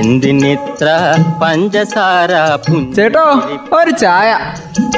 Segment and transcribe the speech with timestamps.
[0.00, 0.88] എന്തിനിത്ര
[1.42, 2.32] പഞ്ചസാര
[2.96, 3.26] ചേട്ടോ
[3.78, 4.30] ഒരു ചായ.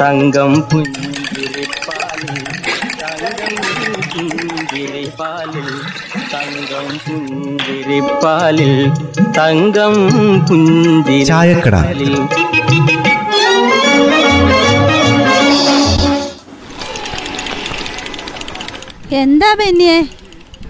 [0.00, 2.36] തങ്കം പുഞ്ചിരിപ്പാലിൽ
[3.02, 3.54] തങ്കം
[4.12, 5.68] പുഞ്ചിരിപ്പാലിൽ
[6.34, 8.72] തങ്കം പുഞ്ചിരിപ്പാലിൽ
[9.38, 9.95] തങ്കം
[11.31, 11.75] ചായക്കട.
[11.79, 12.15] പുഞ്ചിരിപ്പാലിൽ.
[19.23, 19.99] എന്താ ബെന്നിയെ?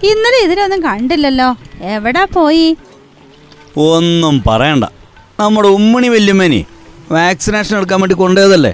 [0.09, 1.49] ഇന്നലെ ഇതിലൊന്നും കണ്ടില്ലല്ലോ.
[1.93, 2.67] എവിടാ പോയി?
[3.77, 4.85] ഒന്നും പറയണ്ട.
[5.39, 6.65] നമ്മുടെ ഉമ്മണി വല്യമ്മേനി
[7.11, 8.73] വാക്സിനേഷൻ എടുക്കാൻ വേണ്ടി കൊണ്ടുപോയതല്ലേ?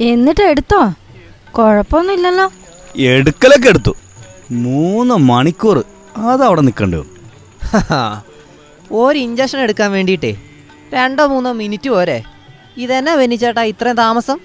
[0.00, 0.80] എന്നിട്ട് എടുത്തോ?
[1.58, 2.50] കുഴപ്പമൊന്നുമില്ലല്ലോ.
[2.98, 3.92] എടുക്കലൊക്കെ എടുത്തു.
[4.50, 5.84] മൂന്ന് മണിക്കൂർ
[6.16, 7.14] അതവിടെ നിൽക്കേണ്ടി വന്നു.
[8.90, 10.36] ഒരു ഇഞ്ചക്ഷൻ എടുക്കാൻ വേണ്ടിയിട്ടേ.
[10.94, 12.22] രണ്ടോ മൂന്നോ മിനിറ്റ് പോരെ.
[12.76, 14.38] ഇതെന്നാ വെനിച്ചേട്ടാ ഇത്രയും താമസം?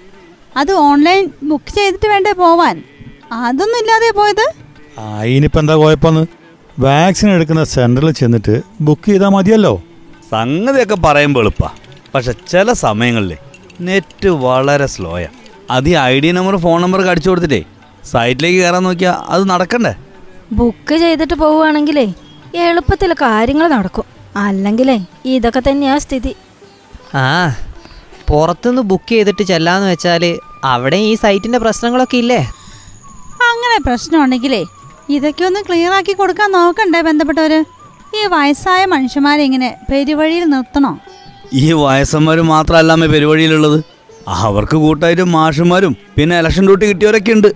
[0.56, 2.82] അത് ഓൺലൈൻ ബുക്ക് ചെയ്തിട്ട് വേണ്ടേ പോവാൻ.
[3.32, 4.52] അതൊന്നും ഇല്ലാതെ പോയത്.
[4.98, 6.41] അതിനിപ്പോ എന്താ കുഴപ്പമെന്ന്?
[6.82, 9.72] വാക്സിൻ എടുക്കുന്ന സെന്ററിൽ ചെന്നിട്ട് ബുക്ക് ചെയ്താൽ മതിയല്ലോ.
[10.30, 11.68] സംഗതിയൊക്കെ പറയുമ്പോൾ എളുപ്പാ.
[12.14, 13.32] പക്ഷെ ചില സമയങ്ങളിൽ
[13.80, 15.28] നെറ്റ് വളരെ സ്ലോയാ.
[15.70, 17.60] അത് ഈ I D number phone number അടിച്ചു കൊടുത്തിട്ടേ
[18.12, 19.92] സൈറ്റിലേക്ക് കയറാൻ നോക്കിയാൽ അത് നടക്കണ്ടേ?
[20.52, 22.06] ബുക്ക് ചെയ്തിട്ട് പോവുകയാണെങ്കിലേ
[22.64, 24.06] എളുപ്പത്തിൽ കാര്യങ്ങൾ നടക്കും.
[24.36, 26.32] അല്ലെങ്കിലേ ഇതൊക്കെ തന്നെയാ സ്ഥിതി.
[27.14, 27.24] ആ
[28.28, 30.22] പുറത്തുനിന്ന് ബുക്ക് ചെയ്തിട്ട് ചെല്ലാന്ന് വെച്ചാൽ
[30.64, 32.40] അവിടെ ഈ സൈറ്റിന്റെ പ്രശ്നങ്ങളൊക്കെ ഇല്ലേ?
[33.50, 34.62] അങ്ങനെ പ്രശ്നമുണ്ടെങ്കിലേ
[35.10, 37.60] ഇതൊക്കെ ഒന്ന് ക്ലിയർ ആക്കി കൊടുക്കാൻ നോക്കണ്ടേ ബന്ധപ്പെട്ടവര്?
[38.18, 40.98] ഈ വയസ്സായ മനുഷ്യന്മാരെ ഇങ്ങനെ പെരുവഴിയിൽ നിർത്തണോ?
[41.52, 43.78] ഈ വയസ്സന്മാര് മാത്രമല്ലാമേ പെരുവഴിയിലുള്ളത്.
[44.28, 47.48] അവർക്ക് കൂട്ടായിട്ട് മാഷുമാരും പിന്നെ ഇലക്ഷൻ ഡ്യൂട്ടി കിട്ടിയവരൊക്കെ ഉണ്ട്.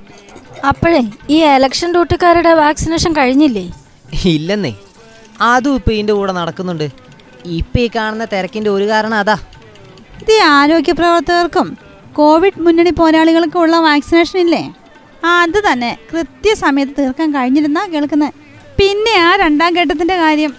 [0.71, 3.65] അപ്പോഴേ ഈ ഇലക്ഷൻ ഡ്യൂട്ടിക്കാരുടെ വാക്സിനേഷൻ കഴിഞ്ഞില്ലേ?
[4.35, 4.73] ഇല്ലെന്നേ.
[5.43, 6.89] അതും ഇപ്പം ഇതിന്റെ കൂടെ നടക്കുന്നുണ്ട്.
[7.45, 9.37] ഇപ്പം ഈ കാണുന്ന തിരക്കിന്റെ ഒരു കാരണം അതാ.
[10.23, 11.77] ഇത് ആരോഗ്യ പ്രവർത്തകർക്കും
[12.13, 14.63] കോവിഡ് മുന്നണി പോരാളികൾക്കും ഉള്ള വാക്സിനേഷൻ ഇല്ലേ?
[15.27, 15.91] അത് തന്നെ.
[16.13, 18.33] കൃത്യസമയത്ത് തീർക്കാൻ കഴിഞ്ഞിരുന്നാ കേൾക്കുന്നത്
[18.79, 20.53] പിന്നെ ആ രണ്ടാം ഘട്ടത്തിന്റെ കാര്യം.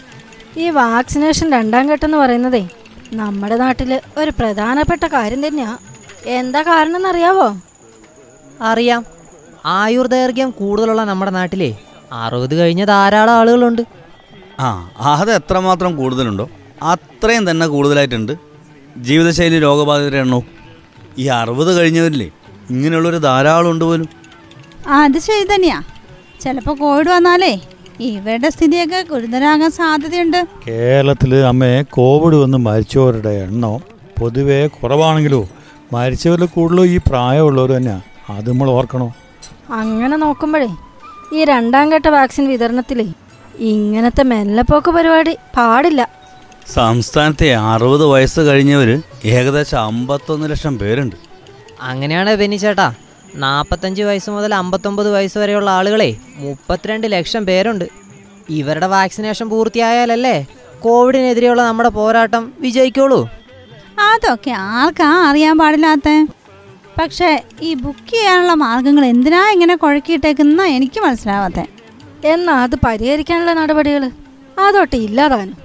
[0.58, 2.64] ഈ വാക്സിനേഷൻ രണ്ടാം ഘട്ടം എന്ന് പറയുന്നതേ
[3.14, 5.73] നമ്മുടെ നാട്ടിൽ ഒരു പ്രധാനപ്പെട്ട കാര്യം തന്നെയാ.
[6.40, 7.48] എന്താ കാരണം അറിയാവോ
[8.70, 9.02] അറിയാം.
[9.66, 11.70] ആയുർദൈർഘ്യം കൂടുതലുള്ള നമ്മുടെ നാട്ടിലെ
[12.23, 13.82] അറുപത് കഴിഞ്ഞ ധാരാളം ആളുകളുണ്ട്.
[14.60, 14.67] ആ
[15.22, 16.45] അത് എത്രമാത്രം കൂടുതലുണ്ടോ
[16.94, 18.34] അത്രയും തന്നെ കൂടുതലായിട്ടുണ്ട്.
[19.08, 20.45] ജീവിതശൈലി രോഗബാധിതരുടെ എണ്ണവും.
[21.17, 22.30] ഈ അറുപത് കഴിഞ്ഞവരില്ലേ
[22.70, 24.08] ഇങ്ങനെയുള്ളൊരു ധാരാളം ഉണ്ട് പോലും.
[24.87, 25.81] ആ, അത് ശരി തന്നെയാ.
[26.42, 27.53] ചിലപ്പോൾ കോവിഡ് വന്നാലേ
[27.99, 30.48] ഇവരുടെ സ്ഥിതിയൊക്കെ ഗുരുതരാകാൻ സാധ്യതയുണ്ട്.
[30.67, 33.81] കേരളത്തിൽ അമ്മയെ കോവിഡ് വന്ന് മരിച്ചവരുടെ എണ്ണോ
[34.20, 35.49] പൊതുവേ കുറവാണെങ്കിലോ
[35.93, 39.14] മരിച്ചവരിൽ കൂടുതലും ഈ പ്രായമുള്ളവർ തന്നെയാണ് അത് നമ്മൾ ഓർക്കണോ.
[39.71, 40.70] അങ്ങനെ നോക്കുമ്പോഴേ
[41.33, 43.08] ഈ രണ്ടാം ഘട്ട വാക്സിൻ വിതരണത്തിലേ
[43.59, 46.09] ഇങ്ങനത്തെ മെല്ലപ്പോക്ക് പരിപാടി പാടില്ല.
[46.73, 51.15] സംസ്ഥാനത്തെ അറുപത് വയസ്സ് കഴിഞ്ഞവർ ഏകദേശം അമ്പത്തൊന്ന് ലക്ഷം പേരുണ്ട്.
[51.81, 52.93] അങ്ങനെയാണ് ബെന്നി ചേട്ടാ.
[53.36, 57.86] നാൽപ്പത്തഞ്ച് വയസ്സ് മുതൽ അമ്പത്തൊമ്പത് വയസ്സ് വരെയുള്ള ആളുകളെ മുപ്പത്തിരണ്ട് ലക്ഷം പേരുണ്ട്.
[58.49, 60.45] ഇവരുടെ വാക്സിനേഷൻ പൂർത്തിയായാലല്ലേ
[60.80, 63.30] കോവിഡിനെതിരെയുള്ള നമ്മുടെ പോരാട്ടം വിജയിക്കുള്ളൂ.
[63.99, 66.27] അതൊക്കെ ആർക്കാ അറിയാൻ പാടില്ലാത്ത.
[67.02, 71.60] പക്ഷേ ഈ ബുക്ക് ചെയ്യാനുള്ള മാർഗങ്ങൾ എന്തിനാ ഇങ്ങനെ കുഴക്കിയിട്ടേക്കുന്ന എനിക്ക് മനസ്സിലാവാത്ത.
[72.26, 74.11] എന്നാ അത് പരിഹരിക്കാനുള്ള നടപടികൾ?
[74.60, 75.58] അതൊട്ട് ഇല്ലാതാനും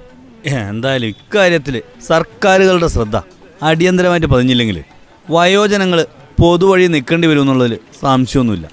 [0.45, 3.21] എന്തായാലും ഇക്കാര്യത്തിൽ സർക്കാരുകളുടെ ശ്രദ്ധ
[3.63, 4.83] അടിയന്തരമായിട്ട് പതിഞ്ഞില്ലെങ്കിൽ
[5.31, 6.05] വയോജനങ്ങൾ
[6.39, 8.65] പൊതുവഴി നിൽക്കേണ്ടി വരും എന്നുള്ളതിൽ സംശയമൊന്നുമില്ല.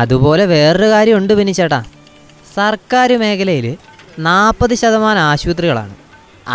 [0.00, 1.80] അതുപോലെ വേറൊരു കാര്യമുണ്ട് പിന്നെ ചേട്ടാ.
[2.56, 3.66] സർക്കാർ മേഖലയിൽ
[4.26, 5.94] നാൽപ്പത് ശതമാനം ആശുപത്രികളാണ്.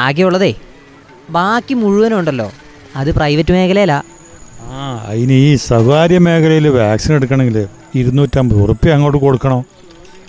[0.06, 0.52] ആകെയുള്ളതേ
[1.38, 2.48] ബാക്കി മുഴുവനും ഉണ്ടല്ലോ.
[3.00, 4.10] അത് പ്രൈവറ്റ് മേഖലയിലാണ്
[4.74, 7.58] ആ അതിന് ഈ സ്വകാര്യ മേഖലയിൽ വാക്സിൻ എടുക്കണമെങ്കിൽ
[8.00, 9.58] ഇരുന്നൂറ്റമ്പത് ഉറുപ്പ്യ അങ്ങോട്ട് കൊടുക്കണോ?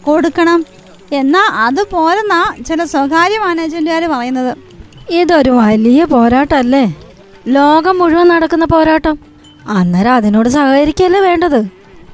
[0.07, 0.61] കൊടുക്കണം.
[1.21, 4.53] എന്നാ അത് പോരെന്നാ ചില സ്വകാര്യ മാനേജ്മെന്റുകാർ പറയുന്നത്.
[5.21, 6.85] ഇതൊരു വലിയ പോരാട്ടല്ലേ
[7.57, 9.17] ലോകം മുഴുവൻ നടക്കുന്ന പോരാട്ടം.
[9.69, 11.67] അന്നേരം അതിനോട് സഹകരിക്കല്ലേ വേണ്ടത്?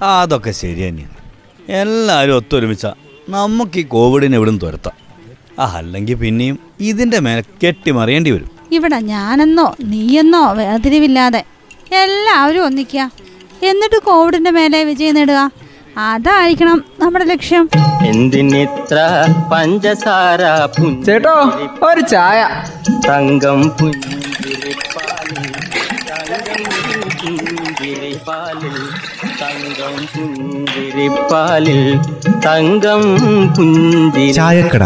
[0.02, 1.16] അതൊക്കെ ശരി തന്നെയാണ്
[1.72, 2.86] എല്ലാവരും ഒത്തൊരുമിച്ച
[3.28, 4.96] നമുക്ക് ഈ കോവിഡിനെ എവിടും തുരത്താം.
[5.58, 8.50] ആ അല്ലെങ്കിൽ പിന്നെയും ഇതിന്റെ മേലെ കെട്ടിമറിയേണ്ടി വരും.
[8.72, 11.44] ഇവിടെ ഞാനെന്നോ നീയെന്നോ വേർതിരിവില്ലാതെ
[11.92, 13.10] എല്ലാവരും ഒന്നിക്കുക
[13.62, 15.50] എന്നിട്ട് കോവിഡിന്റെ മേലെ വിജയം നേടുക.
[15.98, 17.68] അതായിരിക്കണം നമ്മുടെ ലക്ഷ്യം.
[18.06, 18.98] എന്തിനിത്ര
[19.52, 20.42] പഞ്ചസാര
[21.06, 21.34] ചേട്ടോ
[21.82, 22.64] ഒരു ചായ.
[23.08, 25.52] തങ്കം പുഞ്ചിരിപ്പാലിൽ
[26.10, 26.89] തങ്കം
[27.20, 28.76] പുഞ്ചിരിപ്പാലിൽ
[29.40, 29.96] തങ്കം
[32.46, 33.02] തങ്കം
[34.38, 34.82] ചായക്കട.